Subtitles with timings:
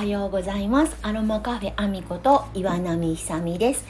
[0.00, 0.96] はようございます。
[1.02, 3.84] アロマカフェアミこと岩波久美です、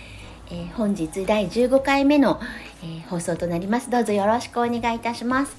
[0.50, 2.40] えー、本日第15回目の、
[2.82, 3.90] えー、放送となります。
[3.90, 5.56] どうぞよろしくお願いいたします、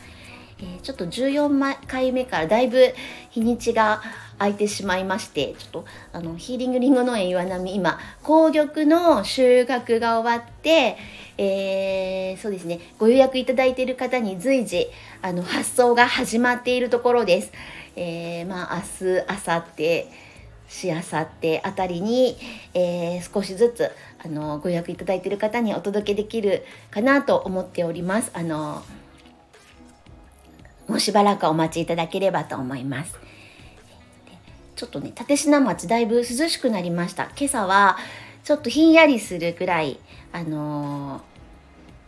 [0.59, 2.93] えー、ちょっと14回目からだいぶ
[3.29, 4.01] 日にちが
[4.39, 10.97] 空いてしまいましてちょっとあのヒーリングリンゴ農園岩波今紅玉の収穫が終わって
[11.37, 12.79] えー、そうですね。
[12.99, 14.87] ご予約いただいている方に随時
[15.21, 17.51] あの発送が始まっているところです。
[17.95, 20.30] えー、まあ明日明後日
[20.71, 22.37] しあさってあたりに、
[22.73, 23.91] えー、少しずつ
[24.23, 28.31] あのご予約いただいている方にお届けできるかなと思っております。
[28.33, 28.81] あの
[30.87, 33.19] もうしばらくお待ちいただければと思います。
[34.75, 37.29] ちょっとね立科町だいぶ涼しくなりました。
[37.37, 37.97] 今朝は
[38.43, 39.99] ちょっとひんやりするくらい
[40.31, 41.21] あのー、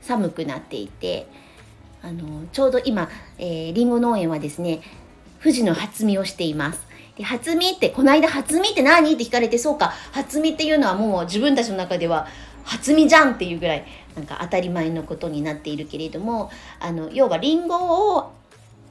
[0.01, 1.27] 寒くなっていて
[2.01, 4.81] あのちょうど今、えー、リンゴ農園はですね
[5.41, 6.92] 富士の初見をしています。
[7.17, 9.13] で初見ってこの間初見って何？
[9.13, 12.27] って聞かれてそうか初見っていうのはもう自分たちの中では
[12.63, 18.33] 初見じゃんっていうぐらいなんか当たり前のことになっているけれどもあの要はリンゴを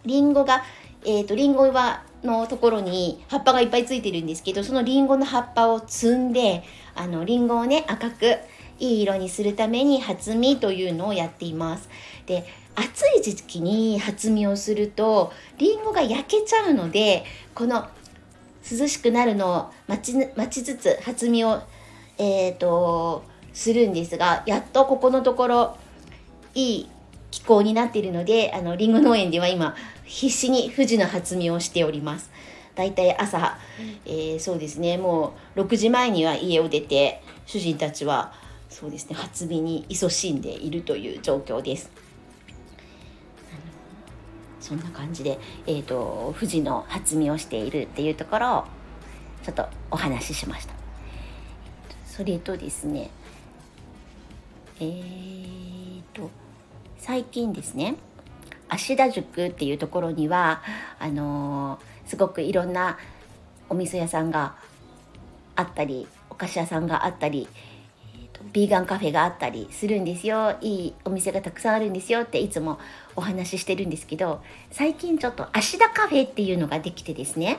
[0.05, 0.63] リンゴが
[1.05, 6.63] えっ、ー、とリンゴはのところに葉っぱがいっぱいついてるんですけどそのリンゴの葉っぱを摘んで
[6.95, 8.37] あのリンゴをね赤く
[8.79, 11.89] いい色にするために初見というのをやっています。
[12.27, 17.89] で暑い時期に初見をするとりんごが焼けちゃうのでこの
[18.71, 21.63] 涼しくなるのを待ち待ちつつ初見を、
[22.19, 25.77] えーと、するんですがやっとここのところ
[26.55, 26.89] いい
[27.31, 32.31] 気候になっているのであのりんご農園では今必死に富士の初見をしております。
[32.75, 33.59] だいたい朝、
[34.07, 38.33] えー、そうですねもう6時前には家を出て主人たちは
[38.71, 41.91] そうですね初見に勤しんでいるという状況です。
[44.63, 48.65] そんな感じで、えーと、富士の初見をしているっていうところを
[49.43, 50.73] ちょっとお話ししました。
[52.07, 53.11] それとですね
[54.79, 56.31] えーと
[56.99, 57.97] 最近ですね
[58.69, 60.63] 芦田宿っていうところには
[60.99, 62.99] あのー、すごくいろんな
[63.69, 64.57] お店屋さんが
[65.57, 67.49] あったりお菓子屋さんがあったり
[68.53, 70.57] ビーガンカフェがあったりするんですよ。
[70.61, 72.79] いいお店がたくさんあるんですよっていつも
[73.17, 77.59] お話ししてるんですけど最近ちょっと芦田カフェっていうのができてですね。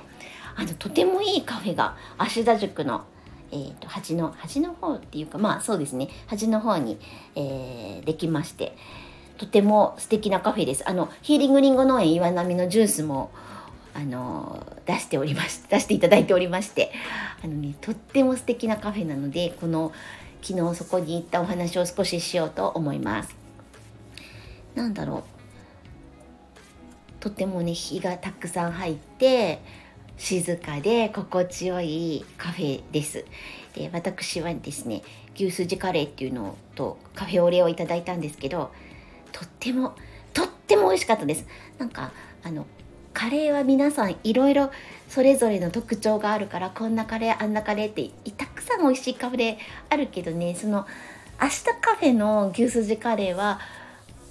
[0.56, 3.06] あのとてもいいカフェが芦田塾の
[3.52, 6.10] えーと、端の端の方っていうかまあそうですね。
[6.28, 6.98] 端の方に、
[7.36, 8.76] えー、できまして
[9.38, 10.90] とても素敵なカフェです。
[10.90, 13.32] あのヒーリングリンゴ農園岩波のジュースも
[13.94, 16.92] あの出しておりまし出していただいておりまして
[17.44, 19.92] あのねとっても素敵なカフェなのでこの
[20.44, 23.34] 昨日そこに行ったお話を少ししようと思います。
[24.76, 25.24] なんだろう
[27.22, 29.62] とてもね日がたくさん入って
[30.18, 33.24] 静かで心地よいカフェです。
[33.74, 35.02] で私はですね
[35.36, 38.72] 牛すじカレーっていうのとカフェオレをいただいたんですけど
[39.32, 39.96] とっても
[40.34, 41.46] とっても美味しかったです。
[41.78, 42.12] なんか
[42.44, 42.66] あの
[43.14, 44.72] カレーは皆さんいろいろ
[45.08, 49.58] それぞれの特徴があるからこんなカレーあんなカレーってたくさん美味しいカレー
[49.90, 50.88] あるけどねその
[51.42, 53.60] 明日カフェの牛すじカレーは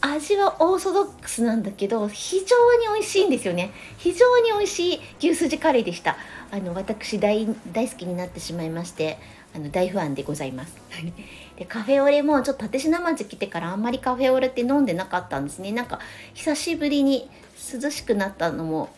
[0.00, 3.71] 味はオーソドックスなんだけど非常に美味しいんですよね。
[3.98, 6.16] 非常に美味しい牛すじカレーでした。
[6.50, 9.19] あの私大大好きになってしまいまして。
[9.54, 10.76] あの大ファンでございます。
[11.56, 15.72] でカフェオレもちょっと立科町来てからあんまりカフェオレって飲んでなかったんですね。
[15.72, 16.00] なんか
[16.34, 17.28] 久しぶりに
[17.72, 18.88] 涼しくなったのも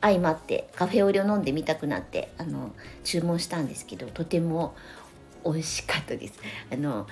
[0.00, 2.72] 相まってカフェオレを飲んでみたくなってあの
[3.04, 4.74] 注文したんですけどとても
[5.44, 6.34] 美味しかったです。
[6.72, 7.06] あの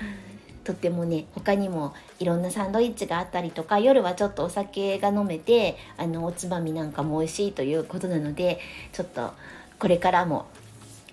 [0.65, 8.61] とってもね他にもいろんなサンドイッチがあったりとか夜はちょっとお酒が飲めてあのおつまみなんかも美味しいということなので
[8.93, 9.33] ちょっと
[9.79, 10.47] これからも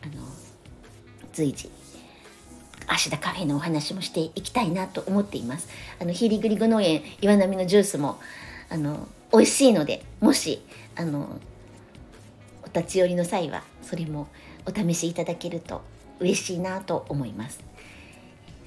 [0.04, 0.35] あの
[1.36, 1.70] 随時
[2.88, 5.68] 芦田カフェのお話もしていきたいなと思っています。
[6.00, 8.20] あのヒーリグリグ農園岩波のジュースも
[8.70, 10.62] あの美味しいのでもし
[10.96, 11.40] あの
[12.64, 14.28] お立ち寄りの際はそれも
[14.66, 15.82] お試しいただけると
[16.20, 17.62] 嬉しいなと思います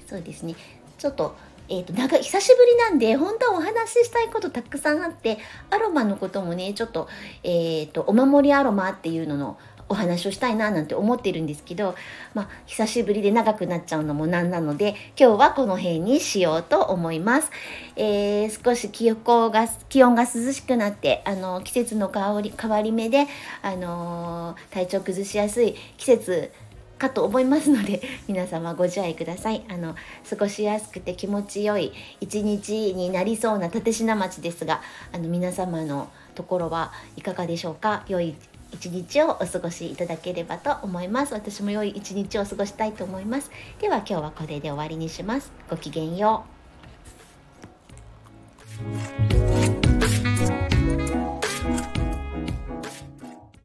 [0.07, 0.55] そうですね
[0.97, 1.35] ちょっと
[1.71, 5.37] えーと、長久しぶりなんで本当はお話ししたいことたくさんあって
[5.69, 7.07] アロマのこともねちょっと,、
[7.43, 11.95] えーとお守りアロマっていうののお話をしたいななんて思ってるんですけど、
[12.33, 17.51] まあ、久しぶりで長くなっちゃうのもなんなので今日はこの辺にしようと思います。
[17.95, 23.27] えー、少し気候が気温が涼しくなってあの季節の変わり変わり目で、
[23.61, 26.51] あのー、体調崩しやすい季節
[26.99, 29.95] かと思いますので皆様ご自愛くださいあの
[30.29, 34.81] 過ごしやすくて気持ちよい一日になりそうな立科町ですが
[35.13, 38.03] あの皆様のところはいかがでしょうか？
[38.07, 38.35] 良い
[38.71, 41.33] 一日をお過ごしいただければと思います。
[41.33, 43.51] 私も良い一日を過ごしたいと思います。
[43.79, 45.51] では今日はこれで終わりにします。
[45.69, 46.58] ごきげんよう。